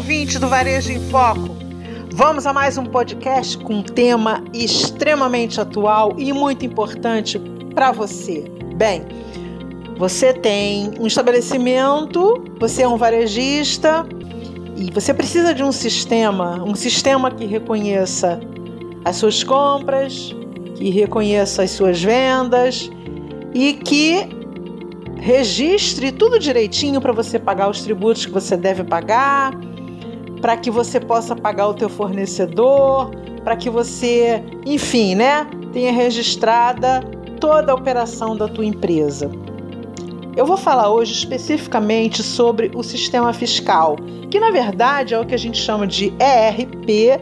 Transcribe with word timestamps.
ouvinte 0.00 0.38
do 0.38 0.48
Varejo 0.48 0.90
em 0.90 1.10
Foco. 1.10 1.54
Vamos 2.14 2.46
a 2.46 2.54
mais 2.54 2.78
um 2.78 2.86
podcast 2.86 3.58
com 3.58 3.74
um 3.74 3.82
tema 3.82 4.42
extremamente 4.54 5.60
atual 5.60 6.14
e 6.16 6.32
muito 6.32 6.64
importante 6.64 7.38
para 7.74 7.92
você. 7.92 8.50
Bem, 8.76 9.02
você 9.98 10.32
tem 10.32 10.94
um 10.98 11.06
estabelecimento, 11.06 12.42
você 12.58 12.84
é 12.84 12.88
um 12.88 12.96
varejista 12.96 14.06
e 14.74 14.90
você 14.90 15.12
precisa 15.12 15.52
de 15.52 15.62
um 15.62 15.70
sistema, 15.70 16.64
um 16.64 16.74
sistema 16.74 17.30
que 17.30 17.44
reconheça 17.44 18.40
as 19.04 19.16
suas 19.16 19.44
compras, 19.44 20.34
que 20.76 20.88
reconheça 20.88 21.62
as 21.62 21.72
suas 21.72 22.02
vendas 22.02 22.90
e 23.52 23.74
que 23.74 24.26
registre 25.18 26.10
tudo 26.10 26.38
direitinho 26.38 27.02
para 27.02 27.12
você 27.12 27.38
pagar 27.38 27.68
os 27.68 27.82
tributos 27.82 28.24
que 28.24 28.32
você 28.32 28.56
deve 28.56 28.82
pagar, 28.82 29.52
para 30.40 30.56
que 30.56 30.70
você 30.70 30.98
possa 30.98 31.36
pagar 31.36 31.68
o 31.68 31.74
teu 31.74 31.88
fornecedor, 31.88 33.10
para 33.44 33.56
que 33.56 33.68
você, 33.68 34.42
enfim, 34.66 35.14
né, 35.14 35.46
tenha 35.72 35.92
registrada 35.92 37.00
toda 37.38 37.72
a 37.72 37.74
operação 37.74 38.36
da 38.36 38.48
tua 38.48 38.64
empresa. 38.64 39.30
Eu 40.36 40.46
vou 40.46 40.56
falar 40.56 40.90
hoje 40.90 41.12
especificamente 41.12 42.22
sobre 42.22 42.70
o 42.74 42.82
sistema 42.82 43.32
fiscal, 43.32 43.96
que 44.30 44.38
na 44.38 44.50
verdade 44.50 45.14
é 45.14 45.18
o 45.18 45.26
que 45.26 45.34
a 45.34 45.38
gente 45.38 45.58
chama 45.58 45.86
de 45.86 46.12
ERP 46.20 47.20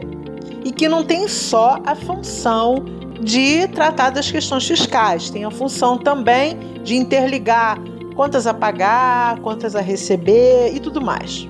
e 0.63 0.71
que 0.71 0.87
não 0.87 1.03
tem 1.03 1.27
só 1.27 1.79
a 1.85 1.95
função 1.95 2.85
de 3.21 3.67
tratar 3.69 4.11
das 4.11 4.31
questões 4.31 4.65
fiscais, 4.67 5.29
tem 5.29 5.43
a 5.43 5.51
função 5.51 5.97
também 5.97 6.57
de 6.83 6.95
interligar 6.95 7.77
contas 8.15 8.45
a 8.45 8.53
pagar, 8.53 9.39
contas 9.39 9.75
a 9.75 9.81
receber 9.81 10.73
e 10.73 10.79
tudo 10.79 11.01
mais. 11.01 11.47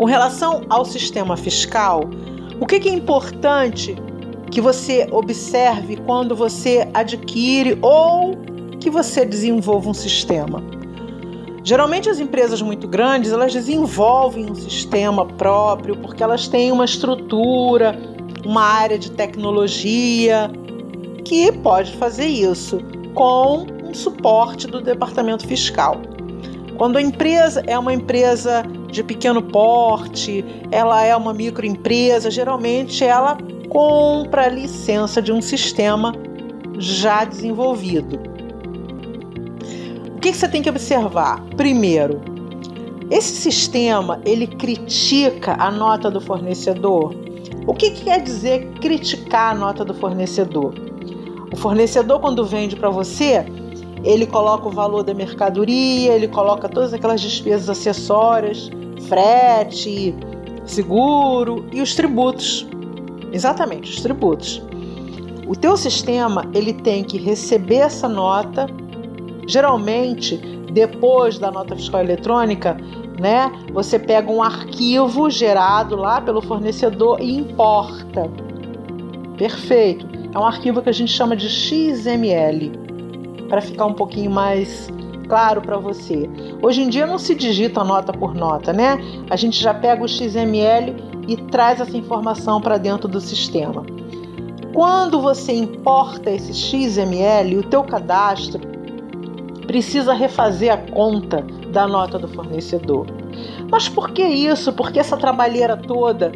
Com 0.00 0.06
relação 0.06 0.64
ao 0.70 0.82
sistema 0.86 1.36
fiscal, 1.36 2.08
o 2.58 2.64
que 2.64 2.76
é 2.88 2.90
importante 2.90 3.94
que 4.50 4.58
você 4.58 5.06
observe 5.12 5.98
quando 5.98 6.34
você 6.34 6.88
adquire 6.94 7.78
ou 7.82 8.34
que 8.80 8.88
você 8.88 9.26
desenvolva 9.26 9.90
um 9.90 9.92
sistema? 9.92 10.64
Geralmente 11.62 12.08
as 12.08 12.18
empresas 12.18 12.62
muito 12.62 12.88
grandes, 12.88 13.30
elas 13.30 13.52
desenvolvem 13.52 14.50
um 14.50 14.54
sistema 14.54 15.26
próprio 15.26 15.94
porque 15.98 16.22
elas 16.22 16.48
têm 16.48 16.72
uma 16.72 16.86
estrutura, 16.86 17.94
uma 18.42 18.62
área 18.62 18.98
de 18.98 19.10
tecnologia 19.10 20.50
que 21.26 21.52
pode 21.52 21.94
fazer 21.98 22.26
isso 22.26 22.78
com 23.12 23.66
um 23.84 23.92
suporte 23.92 24.66
do 24.66 24.80
departamento 24.80 25.46
fiscal. 25.46 26.00
Quando 26.78 26.96
a 26.96 27.02
empresa 27.02 27.62
é 27.66 27.78
uma 27.78 27.92
empresa 27.92 28.62
de 28.90 29.02
pequeno 29.02 29.42
porte, 29.42 30.44
ela 30.70 31.04
é 31.04 31.14
uma 31.14 31.32
microempresa, 31.32 32.30
geralmente 32.30 33.04
ela 33.04 33.38
compra 33.68 34.46
a 34.46 34.48
licença 34.48 35.22
de 35.22 35.32
um 35.32 35.40
sistema 35.40 36.12
já 36.78 37.24
desenvolvido. 37.24 38.18
O 40.16 40.20
que 40.20 40.34
você 40.34 40.48
tem 40.48 40.60
que 40.60 40.68
observar? 40.68 41.40
Primeiro, 41.56 42.20
esse 43.10 43.34
sistema 43.34 44.20
ele 44.24 44.46
critica 44.46 45.56
a 45.58 45.70
nota 45.70 46.10
do 46.10 46.20
fornecedor. 46.20 47.14
O 47.66 47.74
que 47.74 47.90
quer 47.90 48.20
dizer 48.20 48.70
criticar 48.80 49.52
a 49.52 49.58
nota 49.58 49.84
do 49.84 49.94
fornecedor? 49.94 50.74
O 51.52 51.56
fornecedor, 51.56 52.20
quando 52.20 52.44
vende 52.44 52.76
para 52.76 52.90
você, 52.90 53.44
ele 54.04 54.26
coloca 54.26 54.68
o 54.68 54.70
valor 54.70 55.02
da 55.02 55.12
mercadoria, 55.12 56.12
ele 56.12 56.28
coloca 56.28 56.68
todas 56.68 56.94
aquelas 56.94 57.20
despesas 57.20 57.68
acessórias, 57.68 58.70
frete, 59.08 60.14
seguro 60.64 61.66
e 61.72 61.80
os 61.80 61.94
tributos. 61.94 62.66
Exatamente, 63.32 63.90
os 63.90 64.02
tributos. 64.02 64.62
O 65.46 65.56
teu 65.56 65.76
sistema, 65.76 66.48
ele 66.54 66.72
tem 66.72 67.02
que 67.02 67.18
receber 67.18 67.76
essa 67.76 68.08
nota, 68.08 68.66
geralmente 69.46 70.36
depois 70.72 71.38
da 71.38 71.50
nota 71.50 71.74
fiscal 71.74 72.00
eletrônica, 72.00 72.76
né? 73.18 73.50
Você 73.72 73.98
pega 73.98 74.30
um 74.30 74.42
arquivo 74.42 75.28
gerado 75.28 75.96
lá 75.96 76.20
pelo 76.20 76.40
fornecedor 76.40 77.20
e 77.20 77.36
importa. 77.36 78.30
Perfeito. 79.36 80.06
É 80.32 80.38
um 80.38 80.44
arquivo 80.44 80.80
que 80.80 80.88
a 80.88 80.92
gente 80.92 81.12
chama 81.12 81.34
de 81.34 81.48
XML 81.48 82.70
para 83.48 83.60
ficar 83.60 83.86
um 83.86 83.94
pouquinho 83.94 84.30
mais 84.30 84.88
claro 85.30 85.62
para 85.62 85.78
você. 85.78 86.28
Hoje 86.60 86.82
em 86.82 86.88
dia 86.88 87.06
não 87.06 87.16
se 87.16 87.36
digita 87.36 87.84
nota 87.84 88.12
por 88.12 88.34
nota, 88.34 88.72
né? 88.72 88.98
A 89.30 89.36
gente 89.36 89.62
já 89.62 89.72
pega 89.72 90.02
o 90.02 90.08
XML 90.08 90.96
e 91.28 91.36
traz 91.36 91.80
essa 91.80 91.96
informação 91.96 92.60
para 92.60 92.76
dentro 92.76 93.06
do 93.06 93.20
sistema. 93.20 93.86
Quando 94.74 95.20
você 95.20 95.52
importa 95.52 96.30
esse 96.30 96.52
XML, 96.52 97.58
o 97.58 97.62
teu 97.62 97.84
cadastro 97.84 98.60
precisa 99.68 100.12
refazer 100.12 100.72
a 100.72 100.76
conta 100.76 101.46
da 101.72 101.86
nota 101.86 102.18
do 102.18 102.26
fornecedor. 102.26 103.06
Mas 103.70 103.88
por 103.88 104.10
que 104.10 104.24
isso? 104.24 104.72
Por 104.72 104.90
que 104.90 104.98
essa 104.98 105.16
trabalheira 105.16 105.76
toda? 105.76 106.32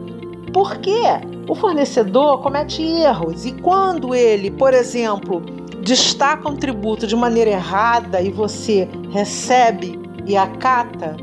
Porque 0.52 1.02
o 1.48 1.54
fornecedor 1.56 2.40
comete 2.40 2.80
erros 2.80 3.44
e 3.44 3.50
quando 3.54 4.14
ele, 4.14 4.52
por 4.52 4.72
exemplo, 4.72 5.42
destaca 5.84 6.48
um 6.48 6.56
tributo 6.56 7.06
de 7.06 7.14
maneira 7.14 7.50
errada 7.50 8.20
e 8.20 8.30
você 8.30 8.88
recebe 9.10 10.00
e 10.26 10.34
acata, 10.34 11.14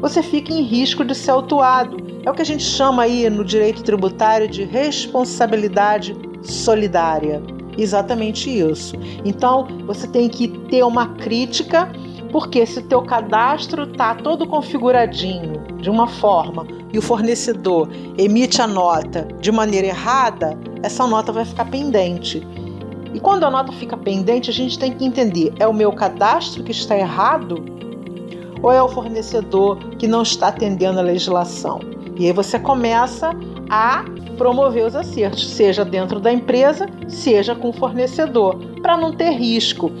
você 0.00 0.22
fica 0.22 0.52
em 0.52 0.62
risco 0.62 1.04
de 1.04 1.14
ser 1.14 1.32
autuado. 1.32 1.96
É 2.24 2.30
o 2.30 2.34
que 2.34 2.42
a 2.42 2.46
gente 2.46 2.62
chama 2.62 3.02
aí 3.02 3.28
no 3.28 3.44
direito 3.44 3.82
tributário 3.82 4.48
de 4.48 4.62
responsabilidade 4.62 6.16
solidária. 6.42 7.42
Exatamente 7.76 8.48
isso. 8.48 8.94
Então, 9.24 9.66
você 9.84 10.06
tem 10.06 10.28
que 10.28 10.46
ter 10.46 10.84
uma 10.84 11.08
crítica, 11.16 11.90
porque 12.30 12.64
se 12.64 12.78
o 12.78 12.82
teu 12.82 13.02
cadastro 13.02 13.82
está 13.82 14.14
todo 14.14 14.46
configuradinho 14.46 15.60
de 15.80 15.90
uma 15.90 16.06
forma 16.06 16.66
e 16.92 16.98
o 16.98 17.02
fornecedor 17.02 17.88
emite 18.16 18.62
a 18.62 18.66
nota 18.66 19.26
de 19.40 19.50
maneira 19.50 19.88
errada, 19.88 20.56
essa 20.84 21.04
nota 21.04 21.32
vai 21.32 21.44
ficar 21.44 21.64
pendente. 21.64 22.46
E 23.14 23.20
quando 23.20 23.44
a 23.44 23.50
nota 23.50 23.72
fica 23.72 23.96
pendente, 23.96 24.50
a 24.50 24.52
gente 24.52 24.78
tem 24.78 24.92
que 24.92 25.04
entender: 25.04 25.54
é 25.58 25.66
o 25.66 25.72
meu 25.72 25.92
cadastro 25.92 26.64
que 26.64 26.72
está 26.72 26.98
errado? 26.98 27.64
Ou 28.60 28.72
é 28.72 28.82
o 28.82 28.88
fornecedor 28.88 29.78
que 29.98 30.08
não 30.08 30.22
está 30.22 30.48
atendendo 30.48 30.98
a 30.98 31.02
legislação? 31.02 31.80
E 32.16 32.26
aí 32.26 32.32
você 32.32 32.58
começa 32.58 33.30
a 33.70 34.04
promover 34.36 34.86
os 34.86 34.96
acertos, 34.96 35.48
seja 35.50 35.84
dentro 35.84 36.18
da 36.18 36.32
empresa, 36.32 36.88
seja 37.06 37.54
com 37.54 37.70
o 37.70 37.72
fornecedor, 37.72 38.56
para 38.82 38.96
não 38.96 39.12
ter 39.12 39.30
risco. 39.30 39.92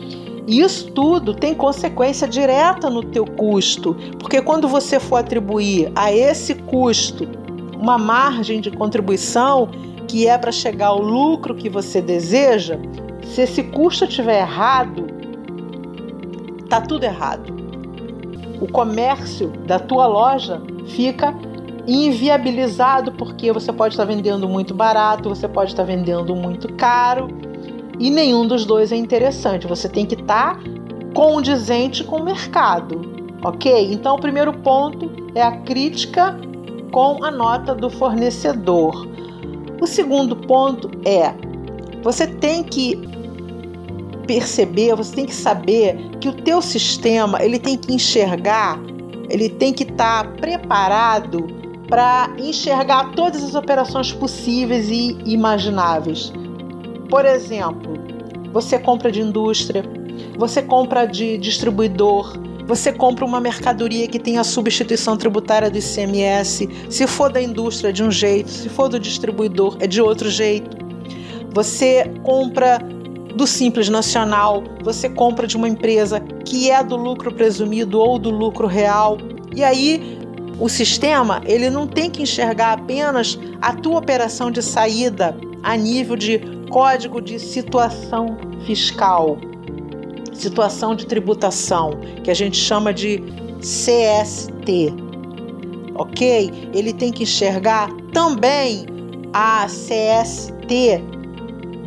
E 0.46 0.60
isso 0.60 0.90
tudo 0.92 1.34
tem 1.34 1.54
consequência 1.54 2.28
direta 2.28 2.90
no 2.90 3.02
teu 3.02 3.24
custo, 3.24 3.96
porque 4.18 4.42
quando 4.42 4.68
você 4.68 5.00
for 5.00 5.16
atribuir 5.16 5.90
a 5.94 6.12
esse 6.12 6.54
custo 6.54 7.26
uma 7.78 7.96
margem 7.96 8.60
de 8.60 8.70
contribuição 8.70 9.68
que 10.06 10.26
é 10.26 10.36
para 10.36 10.52
chegar 10.52 10.88
ao 10.88 11.00
lucro 11.00 11.54
que 11.54 11.68
você 11.68 12.00
deseja, 12.00 12.78
se 13.34 13.42
esse 13.42 13.64
custo 13.64 14.04
estiver 14.04 14.42
errado, 14.42 15.08
tá 16.68 16.80
tudo 16.80 17.02
errado. 17.02 17.52
O 18.60 18.68
comércio 18.70 19.48
da 19.66 19.80
tua 19.80 20.06
loja 20.06 20.62
fica 20.86 21.34
inviabilizado 21.84 23.10
porque 23.10 23.52
você 23.52 23.72
pode 23.72 23.94
estar 23.94 24.04
vendendo 24.04 24.48
muito 24.48 24.72
barato, 24.72 25.28
você 25.28 25.48
pode 25.48 25.72
estar 25.72 25.82
vendendo 25.82 26.36
muito 26.36 26.72
caro 26.74 27.26
e 27.98 28.08
nenhum 28.08 28.46
dos 28.46 28.64
dois 28.64 28.92
é 28.92 28.96
interessante. 28.96 29.66
Você 29.66 29.88
tem 29.88 30.06
que 30.06 30.14
estar 30.14 30.56
condizente 31.12 32.04
com 32.04 32.18
o 32.18 32.24
mercado, 32.24 33.02
ok? 33.42 33.92
Então, 33.92 34.14
o 34.14 34.20
primeiro 34.20 34.52
ponto 34.52 35.10
é 35.34 35.42
a 35.42 35.58
crítica 35.62 36.38
com 36.92 37.24
a 37.24 37.32
nota 37.32 37.74
do 37.74 37.90
fornecedor. 37.90 39.08
O 39.80 39.88
segundo 39.88 40.36
ponto 40.36 40.88
é 41.04 41.34
você 42.00 42.28
tem 42.28 42.62
que 42.62 43.13
perceber, 44.26 44.94
você 44.94 45.14
tem 45.14 45.26
que 45.26 45.34
saber 45.34 45.96
que 46.20 46.28
o 46.28 46.32
teu 46.32 46.60
sistema 46.60 47.42
ele 47.42 47.58
tem 47.58 47.76
que 47.76 47.92
enxergar, 47.92 48.80
ele 49.28 49.48
tem 49.48 49.72
que 49.72 49.84
estar 49.84 50.24
tá 50.24 50.30
preparado 50.30 51.46
para 51.88 52.30
enxergar 52.38 53.12
todas 53.12 53.42
as 53.42 53.54
operações 53.54 54.12
possíveis 54.12 54.88
e 54.88 55.18
imagináveis. 55.24 56.32
Por 57.08 57.24
exemplo, 57.24 57.94
você 58.52 58.78
compra 58.78 59.12
de 59.12 59.20
indústria, 59.20 59.84
você 60.38 60.62
compra 60.62 61.06
de 61.06 61.36
distribuidor, 61.38 62.38
você 62.66 62.90
compra 62.92 63.24
uma 63.24 63.40
mercadoria 63.40 64.08
que 64.08 64.18
tem 64.18 64.38
a 64.38 64.44
substituição 64.44 65.16
tributária 65.16 65.70
do 65.70 65.76
ICMS, 65.76 66.68
se 66.88 67.06
for 67.06 67.30
da 67.30 67.40
indústria 67.40 67.90
é 67.90 67.92
de 67.92 68.02
um 68.02 68.10
jeito, 68.10 68.50
se 68.50 68.68
for 68.68 68.88
do 68.88 68.98
distribuidor 68.98 69.76
é 69.80 69.86
de 69.86 70.00
outro 70.00 70.30
jeito. 70.30 70.84
Você 71.52 72.10
compra 72.22 72.78
do 73.34 73.46
Simples 73.46 73.88
Nacional, 73.88 74.62
você 74.82 75.08
compra 75.08 75.46
de 75.46 75.56
uma 75.56 75.68
empresa 75.68 76.20
que 76.44 76.70
é 76.70 76.82
do 76.82 76.96
lucro 76.96 77.32
presumido 77.32 77.98
ou 77.98 78.18
do 78.18 78.30
lucro 78.30 78.66
real. 78.66 79.18
E 79.54 79.62
aí 79.62 80.18
o 80.58 80.68
sistema 80.68 81.42
ele 81.44 81.68
não 81.68 81.86
tem 81.86 82.10
que 82.10 82.22
enxergar 82.22 82.72
apenas 82.72 83.38
a 83.60 83.72
tua 83.72 83.98
operação 83.98 84.50
de 84.50 84.62
saída 84.62 85.36
a 85.62 85.76
nível 85.76 86.16
de 86.16 86.40
código 86.70 87.20
de 87.20 87.38
situação 87.38 88.36
fiscal, 88.66 89.38
situação 90.32 90.94
de 90.94 91.06
tributação, 91.06 91.92
que 92.22 92.30
a 92.30 92.34
gente 92.34 92.56
chama 92.56 92.92
de 92.92 93.22
CST. 93.60 94.92
Ok? 95.94 96.50
Ele 96.72 96.92
tem 96.92 97.12
que 97.12 97.22
enxergar 97.22 97.88
também 98.12 98.86
a 99.32 99.66
CST 99.66 101.02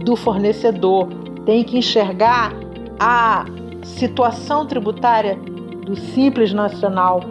do 0.03 0.15
fornecedor, 0.15 1.07
tem 1.47 1.63
que 1.63 1.77
enxergar 1.77 2.53
a 2.99 3.45
situação 3.81 4.67
tributária 4.67 5.35
do 5.85 5.95
Simples 5.95 6.51
Nacional. 6.51 7.23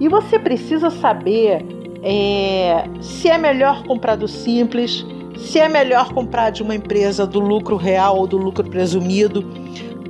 E 0.00 0.08
você 0.08 0.38
precisa 0.38 0.88
saber 0.88 1.62
é, 2.02 2.84
se 3.02 3.28
é 3.28 3.36
melhor 3.36 3.82
comprar 3.84 4.16
do 4.16 4.26
Simples, 4.26 5.04
se 5.36 5.58
é 5.58 5.68
melhor 5.68 6.10
comprar 6.14 6.48
de 6.48 6.62
uma 6.62 6.74
empresa 6.74 7.26
do 7.26 7.38
lucro 7.38 7.76
real 7.76 8.16
ou 8.16 8.26
do 8.26 8.38
lucro 8.38 8.66
presumido. 8.68 9.44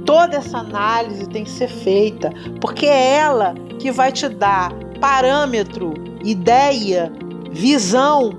Toda 0.06 0.36
essa 0.36 0.58
análise 0.58 1.28
tem 1.28 1.42
que 1.42 1.50
ser 1.50 1.68
feita, 1.68 2.32
porque 2.60 2.86
é 2.86 3.16
ela 3.16 3.54
que 3.80 3.90
vai 3.90 4.12
te 4.12 4.28
dar 4.28 4.72
parâmetro, 5.00 5.92
ideia, 6.24 7.12
visão 7.50 8.30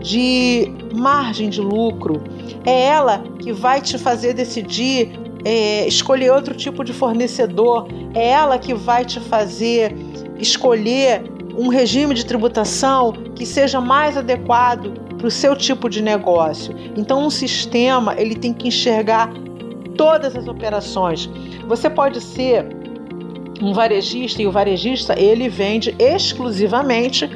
de 0.00 0.72
margem 0.94 1.50
de 1.50 1.60
lucro. 1.60 2.22
É 2.64 2.86
ela 2.86 3.22
que 3.38 3.52
vai 3.52 3.80
te 3.80 3.98
fazer 3.98 4.34
decidir 4.34 5.12
é, 5.44 5.86
escolher 5.86 6.30
outro 6.32 6.54
tipo 6.54 6.84
de 6.84 6.92
fornecedor. 6.92 7.88
É 8.14 8.28
ela 8.28 8.58
que 8.58 8.74
vai 8.74 9.04
te 9.04 9.20
fazer 9.20 9.94
escolher 10.38 11.22
um 11.56 11.68
regime 11.68 12.14
de 12.14 12.24
tributação 12.24 13.12
que 13.34 13.44
seja 13.44 13.80
mais 13.80 14.16
adequado 14.16 14.92
para 15.18 15.26
o 15.26 15.30
seu 15.30 15.54
tipo 15.54 15.88
de 15.88 16.02
negócio. 16.02 16.74
Então, 16.96 17.26
um 17.26 17.30
sistema 17.30 18.14
ele 18.16 18.34
tem 18.34 18.52
que 18.52 18.68
enxergar 18.68 19.30
todas 19.96 20.34
as 20.34 20.48
operações. 20.48 21.28
Você 21.66 21.90
pode 21.90 22.20
ser 22.20 22.66
um 23.60 23.74
varejista 23.74 24.40
e 24.40 24.46
o 24.46 24.50
varejista 24.50 25.14
ele 25.18 25.48
vende 25.48 25.94
exclusivamente 25.98 27.28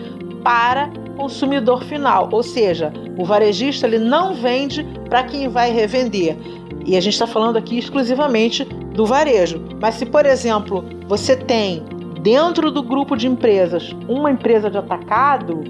para 0.45 0.91
consumidor 1.17 1.83
final, 1.85 2.29
ou 2.31 2.43
seja, 2.43 2.93
o 3.17 3.25
varejista 3.25 3.87
ele 3.87 3.99
não 3.99 4.35
vende 4.35 4.85
para 5.09 5.25
quem 5.25 5.49
vai 5.49 5.73
revender. 5.73 6.37
E 6.85 6.97
a 6.97 7.01
gente 7.01 7.15
está 7.15 7.27
falando 7.27 7.57
aqui 7.57 7.79
exclusivamente 7.79 8.65
do 8.65 9.07
varejo. 9.07 9.65
Mas 9.81 9.95
se, 9.95 10.05
por 10.05 10.27
exemplo, 10.27 10.85
você 11.09 11.35
tem 11.35 11.83
dentro 12.21 12.71
do 12.71 12.83
grupo 12.83 13.17
de 13.17 13.27
empresas 13.27 13.95
uma 14.07 14.31
empresa 14.31 14.71
de 14.71 14.77
atacado, 14.77 15.65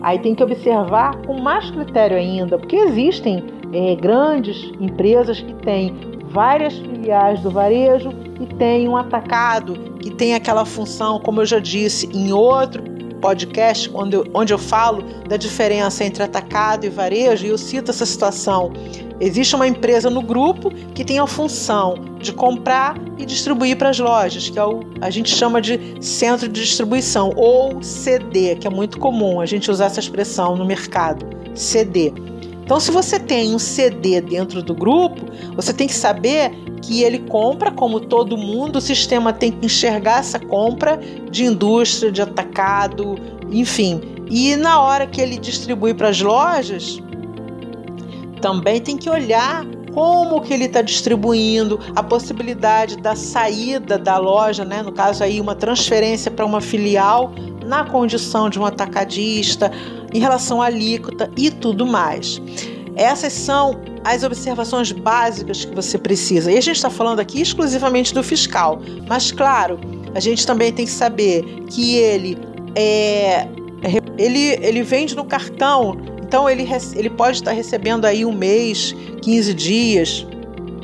aí 0.00 0.18
tem 0.18 0.34
que 0.34 0.42
observar 0.42 1.16
com 1.26 1.38
mais 1.40 1.70
critério 1.70 2.16
ainda, 2.16 2.58
porque 2.58 2.76
existem 2.76 3.44
é, 3.72 3.94
grandes 3.96 4.72
empresas 4.80 5.40
que 5.40 5.52
têm 5.56 5.94
várias 6.30 6.76
filiais 6.78 7.40
do 7.40 7.50
varejo 7.50 8.10
e 8.40 8.46
tem 8.54 8.88
um 8.88 8.96
atacado 8.96 9.74
que 10.00 10.10
tem 10.10 10.34
aquela 10.34 10.64
função, 10.64 11.20
como 11.20 11.40
eu 11.42 11.46
já 11.46 11.58
disse 11.58 12.08
em 12.14 12.32
outro 12.32 12.95
podcast, 13.26 13.90
onde 13.92 14.16
eu, 14.16 14.24
onde 14.32 14.52
eu 14.52 14.58
falo 14.58 15.02
da 15.28 15.36
diferença 15.36 16.04
entre 16.04 16.22
atacado 16.22 16.86
e 16.86 16.88
varejo, 16.88 17.44
e 17.44 17.48
eu 17.48 17.58
cito 17.58 17.90
essa 17.90 18.06
situação 18.06 18.72
Existe 19.18 19.56
uma 19.56 19.66
empresa 19.66 20.10
no 20.10 20.20
grupo 20.20 20.70
que 20.94 21.02
tem 21.02 21.18
a 21.18 21.26
função 21.26 21.94
de 22.18 22.32
comprar 22.32 22.96
e 23.16 23.24
distribuir 23.24 23.76
para 23.78 23.88
as 23.88 23.98
lojas, 23.98 24.50
que 24.50 24.58
é 24.58 24.64
o, 24.64 24.80
a 25.00 25.08
gente 25.08 25.34
chama 25.34 25.60
de 25.60 25.96
centro 26.04 26.46
de 26.48 26.60
distribuição, 26.60 27.32
ou 27.34 27.82
CD, 27.82 28.56
que 28.56 28.66
é 28.66 28.70
muito 28.70 28.98
comum 28.98 29.40
a 29.40 29.46
gente 29.46 29.70
usar 29.70 29.86
essa 29.86 30.00
expressão 30.00 30.54
no 30.54 30.66
mercado, 30.66 31.24
CD. 31.54 32.12
Então, 32.66 32.80
se 32.80 32.90
você 32.90 33.20
tem 33.20 33.54
um 33.54 33.60
CD 33.60 34.20
dentro 34.20 34.60
do 34.60 34.74
grupo, 34.74 35.24
você 35.54 35.72
tem 35.72 35.86
que 35.86 35.94
saber 35.94 36.50
que 36.82 37.00
ele 37.04 37.20
compra, 37.20 37.70
como 37.70 38.00
todo 38.00 38.36
mundo, 38.36 38.78
o 38.78 38.80
sistema 38.80 39.32
tem 39.32 39.52
que 39.52 39.66
enxergar 39.66 40.18
essa 40.18 40.40
compra 40.40 40.98
de 41.30 41.44
indústria, 41.44 42.10
de 42.10 42.20
atacado, 42.20 43.16
enfim. 43.52 44.00
E 44.28 44.56
na 44.56 44.80
hora 44.80 45.06
que 45.06 45.20
ele 45.20 45.38
distribui 45.38 45.94
para 45.94 46.08
as 46.08 46.20
lojas, 46.20 47.00
também 48.40 48.80
tem 48.80 48.96
que 48.96 49.08
olhar 49.08 49.64
como 49.94 50.40
que 50.40 50.52
ele 50.52 50.64
está 50.64 50.82
distribuindo, 50.82 51.78
a 51.94 52.02
possibilidade 52.02 52.96
da 52.96 53.14
saída 53.14 53.96
da 53.96 54.18
loja, 54.18 54.64
né? 54.64 54.82
no 54.82 54.90
caso 54.90 55.22
aí 55.22 55.40
uma 55.40 55.54
transferência 55.54 56.32
para 56.32 56.44
uma 56.44 56.60
filial 56.60 57.32
na 57.64 57.84
condição 57.84 58.50
de 58.50 58.58
um 58.58 58.66
atacadista, 58.66 59.70
em 60.12 60.18
relação 60.18 60.60
à 60.60 60.66
alíquota 60.66 61.30
e 61.36 61.50
tudo 61.50 61.86
mais. 61.86 62.40
Essas 62.94 63.32
são 63.32 63.80
as 64.04 64.22
observações 64.22 64.92
básicas 64.92 65.64
que 65.64 65.74
você 65.74 65.98
precisa. 65.98 66.50
E 66.50 66.56
a 66.56 66.60
gente 66.60 66.76
está 66.76 66.88
falando 66.88 67.20
aqui 67.20 67.40
exclusivamente 67.40 68.14
do 68.14 68.22
fiscal, 68.22 68.80
mas 69.08 69.30
claro, 69.30 69.78
a 70.14 70.20
gente 70.20 70.46
também 70.46 70.72
tem 70.72 70.86
que 70.86 70.92
saber 70.92 71.44
que 71.68 71.96
ele 71.96 72.38
é, 72.74 73.48
ele, 74.16 74.58
ele 74.62 74.82
vende 74.82 75.14
no 75.14 75.24
cartão 75.24 76.16
então 76.26 76.50
ele, 76.50 76.68
ele 76.96 77.08
pode 77.08 77.36
estar 77.36 77.52
recebendo 77.52 78.04
aí 78.04 78.24
um 78.24 78.32
mês, 78.32 78.94
15 79.22 79.54
dias, 79.54 80.26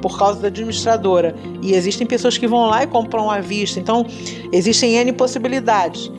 por 0.01 0.17
causa 0.17 0.41
da 0.41 0.47
administradora. 0.47 1.35
E 1.61 1.75
existem 1.75 2.07
pessoas 2.07 2.39
que 2.39 2.47
vão 2.47 2.67
lá 2.67 2.85
e 2.85 2.87
compram 2.87 3.29
à 3.29 3.41
vista. 3.41 3.81
Então, 3.81 4.07
existem 4.53 4.95
N 4.95 5.13
possibilidades. 5.13 6.13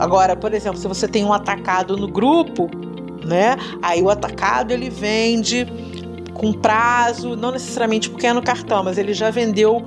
Agora, 0.00 0.34
por 0.34 0.54
exemplo, 0.54 0.78
se 0.78 0.88
você 0.88 1.06
tem 1.06 1.26
um 1.26 1.32
atacado 1.32 1.94
no 1.94 2.08
grupo, 2.08 2.70
né? 3.22 3.54
Aí 3.82 4.00
o 4.00 4.08
atacado 4.08 4.72
ele 4.72 4.88
vende 4.88 5.66
com 6.32 6.54
prazo, 6.54 7.36
não 7.36 7.50
necessariamente 7.50 8.08
porque 8.08 8.26
é 8.26 8.32
no 8.32 8.40
cartão, 8.40 8.82
mas 8.82 8.96
ele 8.96 9.12
já 9.12 9.30
vendeu 9.30 9.84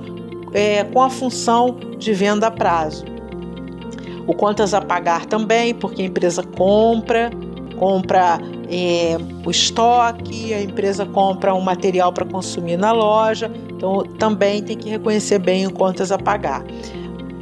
é, 0.52 0.84
com 0.84 1.02
a 1.02 1.10
função 1.10 1.76
de 1.98 2.12
venda 2.12 2.46
a 2.46 2.50
prazo. 2.52 3.04
O 4.24 4.32
contas 4.32 4.72
a 4.72 4.80
pagar 4.80 5.26
também, 5.26 5.74
porque 5.74 6.02
a 6.02 6.04
empresa 6.04 6.44
compra, 6.44 7.32
compra 7.76 8.38
é, 8.70 9.16
o 9.44 9.50
estoque, 9.50 10.54
a 10.54 10.62
empresa 10.62 11.04
compra 11.04 11.52
um 11.52 11.60
material 11.60 12.12
para 12.12 12.24
consumir 12.24 12.76
na 12.76 12.92
loja, 12.92 13.50
então 13.68 14.04
também 14.16 14.62
tem 14.62 14.76
que 14.76 14.88
reconhecer 14.88 15.40
bem 15.40 15.66
o 15.66 15.72
contas 15.72 16.12
a 16.12 16.18
pagar. 16.18 16.62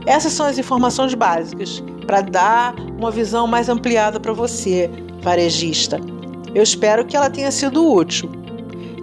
Essas 0.07 0.33
são 0.33 0.47
as 0.47 0.57
informações 0.57 1.13
básicas 1.13 1.83
para 2.06 2.20
dar 2.20 2.75
uma 2.99 3.10
visão 3.10 3.46
mais 3.46 3.69
ampliada 3.69 4.20
para 4.20 4.32
você, 4.32 4.90
varejista. 5.20 6.00
Eu 6.54 6.62
espero 6.62 7.04
que 7.04 7.16
ela 7.16 7.30
tenha 7.30 7.50
sido 7.50 7.87
útil 7.87 8.30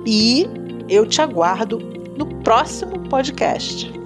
e 0.05 0.47
eu 0.87 1.05
te 1.05 1.21
aguardo 1.21 1.79
no 2.17 2.25
próximo 2.43 2.99
podcast. 3.09 3.98